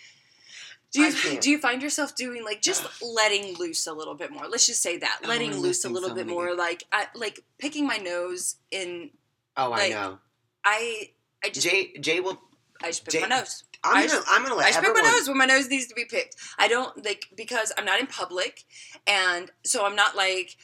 [0.93, 4.47] Do you do you find yourself doing like just letting loose a little bit more?
[4.47, 7.07] Let's just say that Oh, letting loose a little so bit many more, like I,
[7.13, 9.09] like picking my nose in.
[9.57, 10.19] Oh, Like, I know.
[10.63, 11.09] I
[11.43, 12.41] I just Jay, Jay will.
[12.81, 13.63] I just pick Jay- my nose.
[13.83, 14.07] I'm I gonna.
[14.19, 16.05] just- I'm gonna I let just pick my nose when my nose needs to be
[16.05, 16.35] picked.
[16.57, 18.63] I don't like because I'm not in public,
[19.05, 20.55] and so I'm not like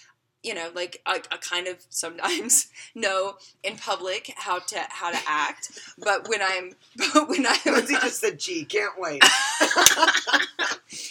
[0.43, 5.19] you know like I, I kind of sometimes know in public how to how to
[5.27, 6.73] act, but when I'm
[7.13, 9.23] but when I'm Lindsay just said, "Gee, can't wait."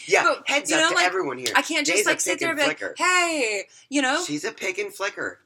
[0.06, 1.48] yeah, But, heads up know, to like, everyone here.
[1.56, 4.52] I can't just Jay's like sit there and be like, hey, you know, She's a
[4.52, 5.40] pick and flicker.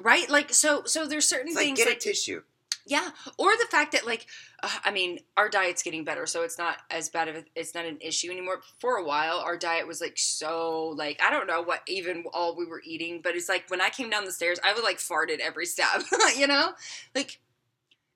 [0.00, 0.28] right?
[0.28, 2.42] Like so so there's certain It's like things get like a tissue.
[2.86, 4.26] Yeah, or the fact that like,
[4.62, 7.74] uh, I mean, our diet's getting better, so it's not as bad of a, it's
[7.74, 8.60] not an issue anymore.
[8.78, 12.56] For a while, our diet was like so like I don't know what even all
[12.56, 14.98] we were eating, but it's like when I came down the stairs, I would like
[14.98, 16.02] farted every step,
[16.36, 16.70] you know,
[17.14, 17.40] like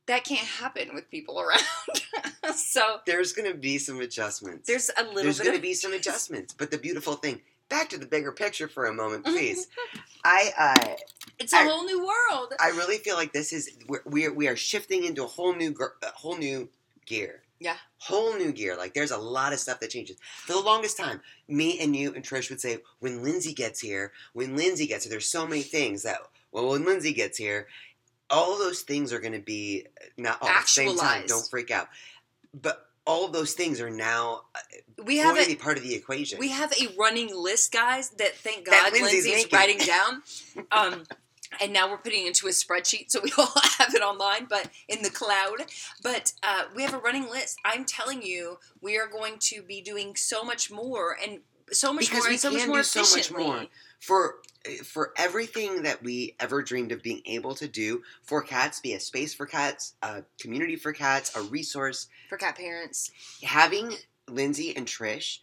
[0.07, 1.62] that can't happen with people around.
[2.57, 4.66] so There's gonna be some adjustments.
[4.68, 6.55] there's a little There's bit gonna of be some adjustments.
[6.57, 7.40] But the beautiful thing.
[7.68, 9.37] Back to the bigger picture for a moment, Mm-hmm.
[9.37, 9.66] please.
[10.24, 10.94] I uh,
[11.38, 12.53] it's a I- whole new world.
[12.61, 15.55] I really feel like this is we're, we are we are shifting into a whole
[15.55, 16.68] new a whole new
[17.07, 17.42] gear.
[17.61, 17.77] Yeah.
[17.98, 18.77] Whole new gear.
[18.77, 20.16] Like there's a lot of stuff that changes.
[20.44, 24.12] For the longest time, me and you and Trish would say, when Lindsay gets here,
[24.35, 26.18] when Lindsay gets here, there's so many things that
[26.53, 27.66] well when Lindsay gets here,
[28.29, 29.87] all those things are gonna be
[30.18, 31.07] not all at the same time.
[31.22, 31.29] Actualized.
[31.29, 31.88] Don't freak out.
[32.53, 34.59] But all of those things are now uh,
[35.05, 36.38] we have a be part of the equation.
[36.38, 38.11] we have a running list, guys.
[38.11, 40.23] That thank That God Lindsay's Lindsay's writing down.
[40.73, 41.03] Um,
[41.61, 44.71] and now we're putting it into a spreadsheet, so we all have it online, but
[44.88, 45.67] in the cloud.
[46.03, 47.59] But uh, we have a running list.
[47.64, 51.40] I'm telling you, we are going to be doing so much more and
[51.72, 53.66] so much Because more we so much more do so much more.
[54.00, 54.37] for
[54.85, 59.00] for everything that we ever dreamed of being able to do for cats be a
[59.00, 63.11] space for cats a community for cats a resource for cat parents.
[63.42, 63.92] having
[64.29, 65.38] lindsay and trish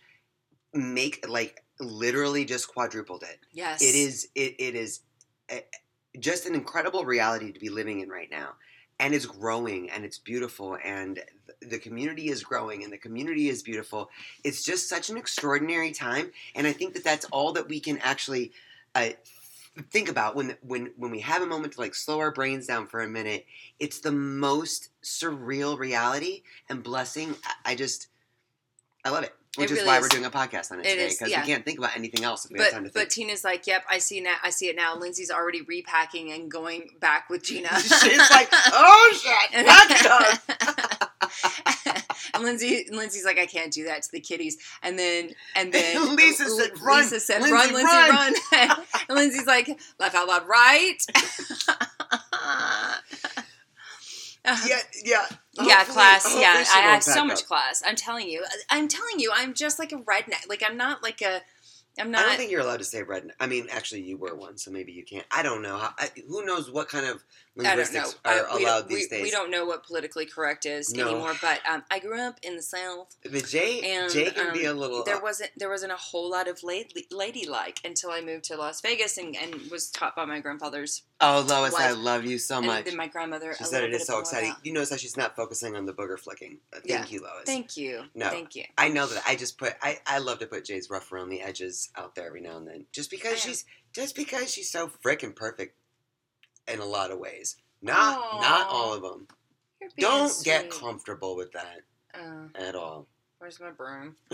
[0.74, 5.02] make like literally just quadrupled it Yes, it is it, it is
[5.52, 5.58] uh,
[6.20, 8.54] just an incredible reality to be living in right now
[9.02, 11.20] and it's growing and it's beautiful and
[11.60, 14.10] the community is growing and the community is beautiful.
[14.44, 17.98] It's just such an extraordinary time and i think that that's all that we can
[17.98, 18.52] actually
[18.96, 19.10] uh,
[19.90, 22.88] think about when when when we have a moment to like slow our brains down
[22.88, 23.46] for a minute.
[23.80, 28.08] It's the most surreal reality and blessing i, I just
[29.04, 30.04] i love it which It is really why is.
[30.04, 31.42] we're doing a podcast on it, It today because yeah.
[31.42, 33.44] we can't think about anything else if we have time to But think but Tina's
[33.44, 34.36] like, yep, I see now.
[34.42, 34.98] I see it now.
[34.98, 37.70] Lindsay's already repacking and going back with Gina.
[37.80, 39.52] She's like, oh shit,
[42.34, 44.58] and Lindsay, Lindsay's like, I can't do that to the kitties.
[44.84, 48.78] And then, and then Lisa said, "Run, Lisa said, Lindsay, run, Lindsay, run." run.
[49.10, 50.98] and Lindsay's like, laugh out loud, right?
[54.44, 54.68] Uh-huh.
[54.68, 55.26] Yeah, yeah.
[55.54, 56.36] yeah, Hopefully- class.
[56.36, 57.46] Yeah, I have so much up.
[57.48, 57.84] class.
[57.86, 58.44] I'm telling you.
[58.70, 59.32] I'm telling you.
[59.34, 60.48] I'm just like a redneck.
[60.50, 61.42] Like I'm not like a.
[62.02, 63.32] I'm I don't think you're allowed to say redneck.
[63.40, 65.26] I mean, actually, you were one, so maybe you can't.
[65.32, 65.78] I don't know.
[65.78, 67.24] How, I, who knows what kind of
[67.60, 67.70] I don't know.
[67.84, 69.22] linguistics are we, allowed we, these days?
[69.24, 71.08] we don't know what politically correct is No.
[71.08, 71.34] anymore.
[71.42, 73.16] But um, I grew up in the South.
[73.24, 75.04] But Jay, And, Jay can be a um, little.
[75.04, 78.82] There wasn't there wasn't a whole lot of lady, ladylike until I moved to Las
[78.82, 82.68] Vegas and, and was taught by my grandfather's oh, Lois, I love you so and
[82.68, 82.86] much.
[82.86, 83.54] then my grandmother.
[83.58, 84.54] She said it is so exciting.
[84.64, 86.58] You notice how she's not focusing on the booger flicking.
[86.74, 87.06] Uh, Thank Yeah.
[87.10, 87.44] you, Lois.
[87.46, 88.04] Thank you.
[88.16, 88.30] No.
[88.30, 88.64] Thank you.
[88.78, 91.42] I know that I just put I, I love to put Jay's rough around the
[91.42, 92.86] edges out there every now and then.
[92.92, 95.76] Just because she's just because she's so frickin' perfect
[96.68, 97.58] in a lot of ways.
[97.82, 99.28] Not not all of them.
[99.98, 101.82] Don't get comfortable with that
[102.16, 103.08] Oh, at all.
[103.40, 104.16] where's my broom?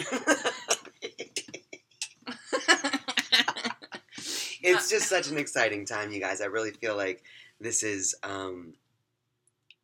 [4.62, 6.41] it's just such an exciting time, you guys.
[6.41, 7.24] I really feel like
[7.60, 8.74] this is um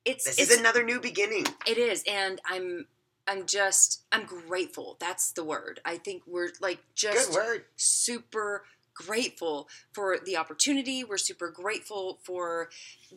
[0.05, 1.45] it's this it's is another new beginning.
[1.65, 2.87] It is, and I'm
[3.27, 4.97] I'm just I'm grateful.
[4.99, 5.79] That's the word.
[5.85, 7.65] I think we're like just Good word.
[7.75, 11.03] super grateful for the opportunity.
[11.03, 12.69] We're super grateful for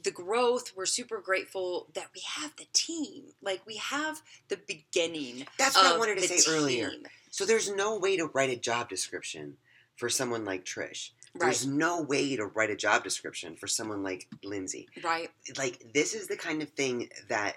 [0.03, 0.73] the growth.
[0.77, 3.25] We're super grateful that we have the team.
[3.42, 5.47] Like we have the beginning.
[5.59, 6.90] That's what I wanted to say earlier.
[7.31, 9.57] So there's no way to write a job description
[9.97, 11.11] for someone like Trish.
[11.35, 11.47] Right.
[11.47, 14.88] There's no way to write a job description for someone like Lindsay.
[15.05, 15.29] Right.
[15.59, 17.57] Like this is the kind of thing that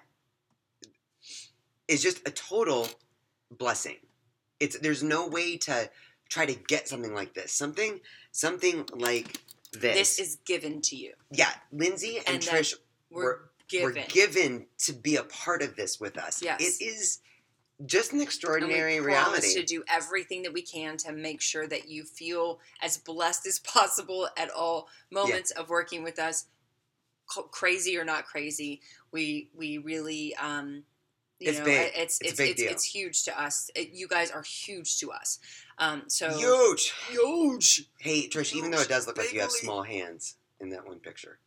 [1.89, 2.87] is just a total
[3.51, 3.97] blessing.
[4.59, 5.89] It's there's no way to
[6.29, 7.51] try to get something like this.
[7.51, 7.99] Something
[8.31, 9.39] something like
[9.73, 9.95] this.
[9.95, 11.13] This is given to you.
[11.31, 12.75] yeah, Lindsay and, And Trish
[13.09, 13.95] We're were given.
[13.95, 16.41] We're given to be a part of this with us.
[16.41, 16.61] Yes.
[16.61, 17.19] It is
[17.85, 19.53] just an And we extraordinary reality.
[19.53, 23.57] to do everything that we can to make sure that you feel as blessed as
[23.75, 26.45] possible at all moments of working with us.
[27.51, 30.83] Crazy or not crazy, we we really um,
[31.39, 31.91] you It's know big.
[31.95, 32.71] it's It's a it's big it's, deal.
[32.71, 33.69] it's huge to us.
[33.75, 35.39] It, you guys are huge to us.
[35.77, 36.93] Um, so Huge.
[37.09, 37.85] huge.
[37.99, 40.99] Hey, Trish, even though it does look like you have small hands in that one
[40.99, 41.39] picture,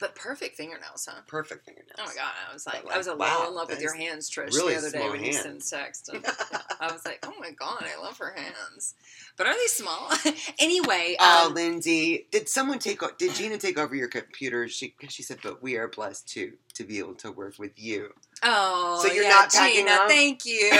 [0.00, 1.20] but perfect fingernails, huh?
[1.26, 1.94] perfect fingernails.
[1.98, 2.32] Oh my god!
[2.48, 4.54] I was like, But I was a like, little in love with your hands, Trish,
[4.54, 6.10] really the other day when you sent text.
[6.80, 8.94] I was like, oh my god, I love her hands.
[9.36, 10.10] But are they small?
[10.58, 13.00] anyway, Oh, um, Lindsay, did someone take?
[13.18, 14.66] Did Gina take over your computer?
[14.68, 18.08] She she said, but we are blessed too to be able to work with you.
[18.42, 20.08] oh, So you're yeah, not packing Gina, up?
[20.08, 20.70] thank you.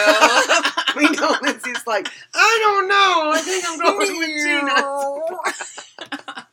[0.97, 3.31] we know Lindsay's like, I don't know.
[3.35, 4.29] I think I'm going with
[6.31, 6.47] Gina.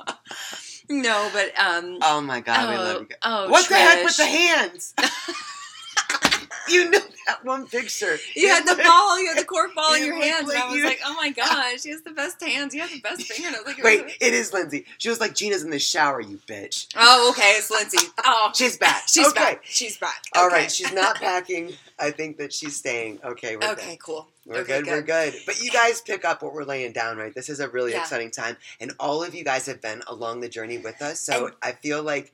[0.90, 3.08] No, but um, Oh my god, we oh, love you.
[3.08, 3.18] guys.
[3.24, 4.94] oh, what the heck with the hands?
[6.70, 8.18] you know that one picture.
[8.36, 10.76] You had the ball, you had the cork ball in your hands, and I was
[10.78, 12.74] you- like, "Oh my gosh, she has the best hands.
[12.74, 14.86] You have the best fingernails." Like, Wait, was- it is Lindsay.
[14.98, 16.88] She was like, Gina's in the shower, you bitch.
[16.96, 18.08] oh, okay, it's Lindsay.
[18.26, 19.04] Oh, She's back.
[19.08, 19.40] she's okay.
[19.40, 19.62] back.
[19.64, 20.22] She's back.
[20.36, 20.56] All Okay.
[20.56, 21.72] right, she's not packing.
[22.00, 23.20] I think that she's staying.
[23.24, 24.28] Okay, we're Okay, cool.
[24.48, 25.34] We're okay, good, We're good.
[25.46, 27.34] But you guys pick up what we're laying down, right?
[27.36, 28.02] This is a really Yeah.
[28.02, 31.20] exciting time, and all of you guys have been along the journey with us.
[31.20, 32.32] So And- I feel like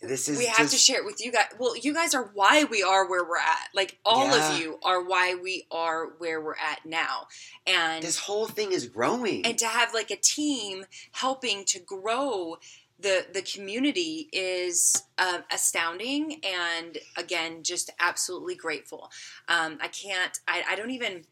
[0.00, 1.48] this is we have just to share it with you guys.
[1.58, 3.68] Well, you guys are why we are where we're at.
[3.74, 4.52] Like all Yeah.
[4.54, 7.26] of you are why we are where we're at now.
[7.66, 9.44] And this whole thing is growing.
[9.44, 12.58] and to have like a team helping to grow
[12.98, 19.10] the the community is um, astounding and again just absolutely grateful
[19.48, 21.24] um, i can't I, I don't even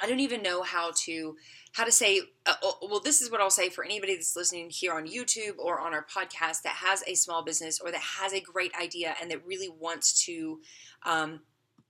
[0.00, 1.36] i don't even know how to
[1.72, 4.70] how to say uh, oh, well this is what i'll say for anybody that's listening
[4.70, 8.32] here on youtube or on our podcast that has a small business or that has
[8.32, 10.60] a great idea and that really wants to
[11.04, 11.40] um,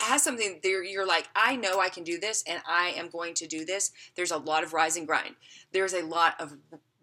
[0.01, 3.35] has something there you're like i know i can do this and i am going
[3.35, 3.90] to do this.
[4.14, 5.35] There's a lot of rise and grind.
[5.73, 6.57] There's a lot of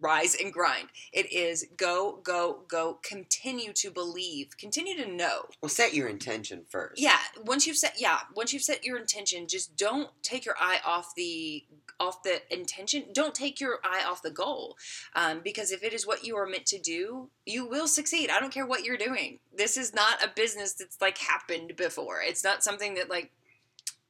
[0.05, 0.87] rise and grind.
[1.11, 2.99] It is go go go.
[3.01, 4.57] Continue to believe.
[4.57, 5.37] Continue to know.
[5.61, 7.01] Well, set your intention first.
[7.01, 10.79] yeah once you've set yeah once you've set your intention just don't take your eye
[10.85, 11.65] off the
[11.99, 13.05] off the intention.
[13.13, 14.75] Don't take your eye off the goal
[15.15, 18.29] um, because if it is what you are meant to do you will succeed.
[18.29, 19.39] I don't care what you're doing.
[19.55, 22.19] This is not a business that's like happened before.
[22.21, 23.31] It's not something that like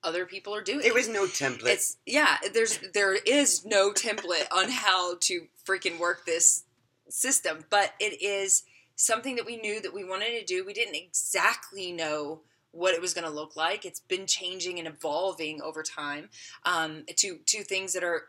[0.06, 0.82] other people are doing.
[0.82, 1.66] There was no template.
[1.68, 6.64] it's yeah there's there is no template on how to freaking work this
[7.10, 8.64] system but it is
[8.96, 10.66] something that we knew that we wanted to do.
[10.66, 12.42] We didn't exactly know
[12.72, 13.86] what it was going to look like.
[13.86, 16.30] It's been changing and evolving over time
[16.64, 18.24] um, to to things that are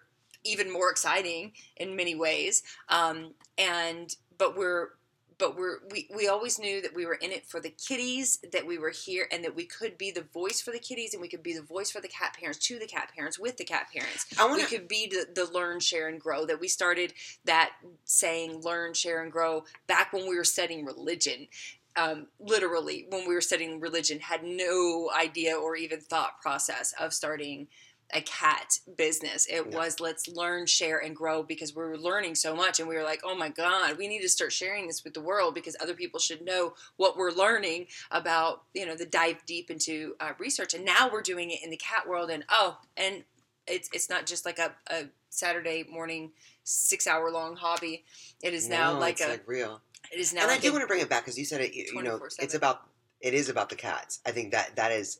[0.45, 4.91] even more exciting in many ways um, and but we're
[5.39, 8.67] but we're we, we always knew that we were in it for the kitties that
[8.67, 11.29] we were here and that we could be the voice for the kitties and we
[11.29, 13.87] could be the voice for the cat parents to the cat parents with the cat
[13.93, 14.55] parents I to.
[14.55, 17.13] We could be the, the learn share and grow that we started
[17.45, 17.73] that
[18.05, 21.49] saying learn share and grow back when we were studying religion
[21.97, 27.15] um, literally when we were studying religion had no idea or even thought process of
[27.15, 27.69] starting
[28.15, 29.77] a cat business it Yeah.
[29.77, 33.03] was let's learn share and grow because we were learning so much and we were
[33.03, 35.95] like oh my god we need to start sharing this with the world because other
[35.95, 40.73] people should know what we're learning about you know the dive deep into uh, research
[40.73, 43.25] and now we're doing it in the cat world and oh and
[43.67, 46.31] it's it's not just like a, a Saturday morning
[46.63, 48.05] six hour long hobby.
[48.43, 49.83] It is now No, like it's a like real.
[50.13, 51.61] it is now and I do a- want to bring it back because you said
[51.61, 51.75] it.
[51.75, 52.43] You, know, 24/7.
[52.45, 52.83] it's about.
[53.21, 54.21] It is about the cats.
[54.25, 55.19] I think that that is.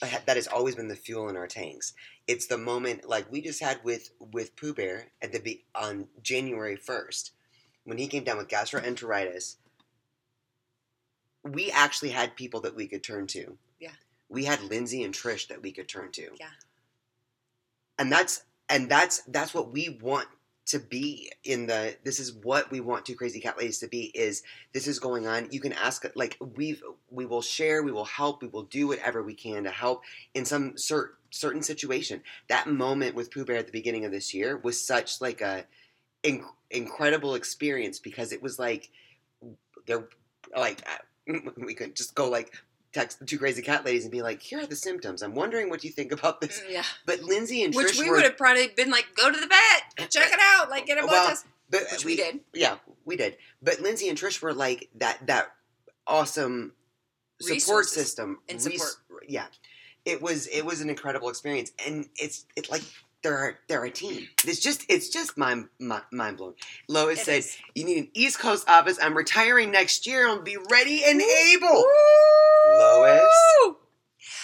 [0.00, 1.94] That has always been the fuel in our tanks.
[2.26, 6.08] It's the moment like we just had with with Pooh Bear at the be- on
[6.22, 7.32] January first,
[7.84, 9.56] when he came down with gastroenteritis.
[11.44, 13.56] We actually had people that we could turn to.
[13.78, 13.92] Yeah.
[14.28, 16.28] We had Lindsay and Trish that we could turn to.
[16.38, 16.46] Yeah.
[17.98, 20.28] And that's and that's that's what we want
[20.66, 24.06] to be in the this is what we want two crazy cat ladies to be
[24.14, 25.48] is this is going on.
[25.50, 29.22] You can ask like we've we will share we will help we will do whatever
[29.22, 30.02] we can to help
[30.34, 32.22] in some cert, certain situation.
[32.48, 35.64] That moment with pooh bear at the beginning of this year was such like a
[36.24, 38.90] inc- incredible experience because it was like
[39.86, 40.08] they're
[40.56, 40.86] like
[41.56, 42.52] we could just go like
[42.96, 45.68] text the two crazy cat ladies and be like here are the symptoms i'm wondering
[45.70, 48.24] what you think about this Mm, yeah, but lindsay and which Trish we were, would
[48.24, 51.10] have probably been like, go to the vet, check it out, like get a blood
[51.12, 52.40] Well, test, but which we, did.
[52.54, 53.36] Yeah, we did.
[53.62, 55.52] But Lindsay and Trish were like that that
[56.06, 56.72] awesome
[57.40, 59.24] support Resources system and Res- support.
[59.28, 59.46] yeah,
[60.04, 62.82] it was it was an incredible experience, and it's it like
[63.22, 64.28] they're they're a team.
[64.46, 66.54] It's just it's just mind mind, mind blowing.
[66.88, 67.56] Lois It said, is.
[67.74, 68.98] "You need an East Coast office.
[69.02, 70.28] I'm retiring next year.
[70.28, 72.45] I'll be ready and able." Woo!
[72.78, 73.74] Lois,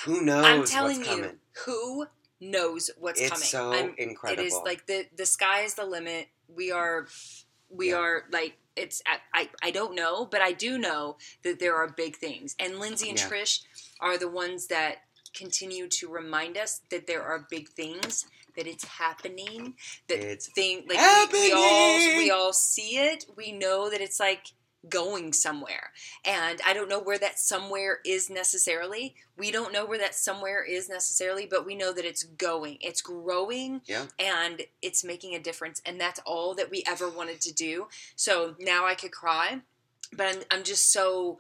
[0.05, 1.37] Who knows I'm telling what's you, coming?
[1.67, 2.07] who
[2.41, 3.45] knows what's it's coming?
[3.47, 4.43] so I'm- incredible.
[4.43, 6.29] It is like the the sky is the limit.
[6.49, 7.07] We are,
[7.71, 7.97] we Yeah.
[7.97, 9.03] are like it's.
[9.07, 12.79] I, I I don't know, but I do know that there are big things, and
[12.79, 13.29] Lindsay and Yeah.
[13.29, 13.61] Trish
[14.01, 15.03] are the ones that
[15.35, 19.75] continue to remind us that there are big things that it's happening
[20.09, 24.21] that it's thing like we, we all we all see it we know that it's
[24.21, 24.49] like
[24.89, 25.93] going somewhere
[26.25, 29.15] and i don't know where that somewhere is necessarily.
[29.37, 32.79] We don't know where that somewhere is necessarily but we know that it's going.
[32.81, 34.07] It's growing Yeah.
[34.19, 37.87] and it's making a difference and that's all that we ever wanted to do.
[38.17, 39.61] So now i could cry
[40.17, 41.39] but i'm, I'm just so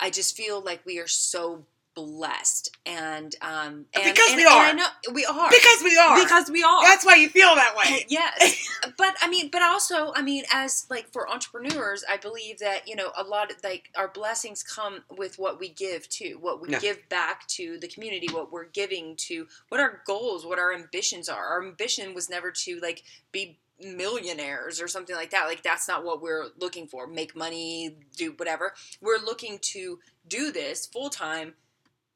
[0.00, 1.64] i just feel like we are so
[1.94, 4.64] blessed and um and, Because and- we are.
[4.64, 6.22] I know we are Because we are.
[6.22, 8.04] because we are That's why you feel that way.
[8.08, 8.66] yes
[8.98, 12.96] but i mean but also i mean as like for entrepreneurs i believe that you
[12.96, 16.70] know a lot of like our blessings come with what we give to what we
[16.70, 16.78] Yeah.
[16.80, 21.28] give back to the community what we're giving to what our goals what our ambitions
[21.28, 23.02] are our ambition was never to like
[23.32, 27.96] be millionaires or something like that like that's not what we're looking for make money
[28.16, 31.54] do whatever we're looking to do this full time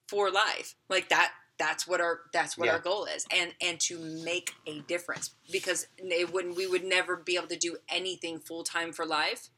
[0.08, 2.72] for life like that that's what our that's what Yeah.
[2.74, 7.16] our goal is and and to make a difference because it wouldn't we would never
[7.16, 9.48] be able to do anything full time for life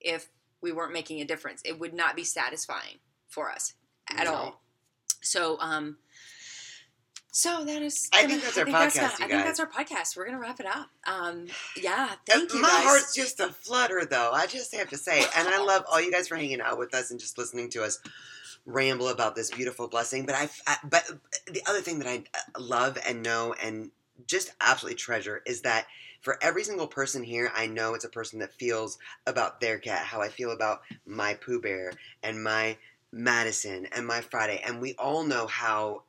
[0.00, 0.28] if
[0.60, 3.74] we weren't making a difference it would not be satisfying for us
[4.14, 4.34] at No.
[4.34, 4.62] all
[5.22, 5.96] so um
[7.30, 10.16] so that is I think that's our that's podcast, you I think that's our podcast.
[10.16, 10.88] We're gonna wrap it up.
[11.06, 12.84] Um, yeah, Uh, thank you My guys.
[12.84, 14.32] heart's just a flutter, though.
[14.32, 16.94] I just have to say, and I love all you guys for hanging out with
[16.94, 18.00] us and just listening to us
[18.68, 20.26] ramble about this beautiful blessing.
[20.26, 21.04] But I, I but
[21.50, 23.90] the other thing that I uh, love and know and
[24.26, 25.86] just absolutely treasure is that
[26.20, 30.04] for every single person here, I know it's a person that feels about their cat,
[30.04, 32.76] how I feel about my Pooh Bear and my
[33.10, 36.02] Madison and my Friday, and we all know how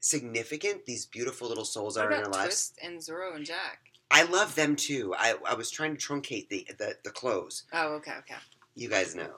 [0.00, 2.44] significant these beautiful little souls what are in our lives.
[2.44, 3.80] Twist and Zoro and Jack?
[4.10, 5.14] I love them too.
[5.18, 7.64] I, I was trying to truncate the, the the clothes.
[7.72, 8.36] Oh, okay, okay.
[8.74, 9.34] You guys know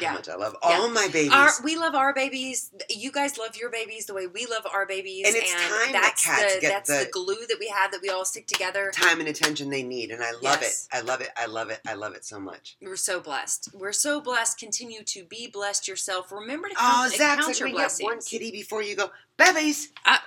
[0.00, 0.08] Yeah.
[0.08, 0.70] how much I love Yeah.
[0.80, 1.30] all my babies.
[1.32, 2.70] Our, we love our babies.
[2.90, 6.02] You guys love your babies the way we love our babies, And it's time that
[6.02, 8.48] that's cats the get that's the- the glue that we have that we all stick
[8.48, 8.90] together.
[8.92, 10.88] time and attention they need, and I love Yes.
[10.92, 10.96] it.
[10.96, 11.30] I love it.
[11.36, 11.80] I love it.
[11.86, 12.76] I love it so much.
[12.82, 13.68] We're so blessed.
[13.72, 14.58] We're so blessed.
[14.58, 16.32] Continue to be blessed yourself.
[16.32, 19.12] Remember to Oh, count, Zach, count your we get one kitty before you go.
[19.36, 19.92] Babies.
[20.04, 20.18] I,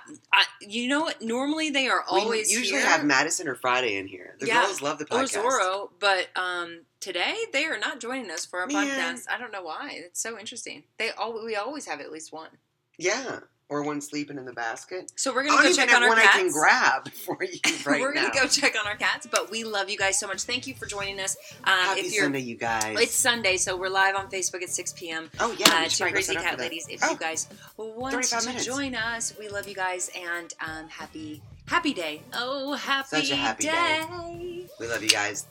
[0.60, 1.20] you know what?
[1.22, 2.88] Normally they are always we usually here.
[2.88, 4.36] have Madison or Friday in here.
[4.38, 4.64] The Yeah.
[4.64, 5.42] girls love the podcast.
[5.44, 5.50] or.
[5.60, 8.86] Zorro, but um, today they are not joining us for our Man.
[8.86, 9.22] podcast.
[9.30, 9.90] I don't know why.
[9.94, 10.84] It's so interesting.
[10.98, 12.50] They all we always have at least one.
[12.98, 15.12] Yeah, or one sleeping in the basket.
[15.14, 16.36] So we're gonna go check on our one cats.
[16.36, 19.62] I can grab for you right we're gonna go check on our cats, but we
[19.62, 20.42] love you guys so much.
[20.42, 21.36] Thank you for joining us.
[21.64, 22.98] Um, Happy if you're, Sunday, you guys.
[22.98, 25.30] it's Sunday, so we're live on Facebook at 6 p.m.
[25.38, 26.86] oh yeah, uh, two crazy cat ladies.
[26.88, 28.64] If Oh, you guys want to minutes.
[28.64, 32.22] join us, we love you guys and um, happy happy day.
[32.32, 33.70] Oh, happy, Such a happy day.
[33.70, 34.66] day.
[34.80, 35.46] we love you guys.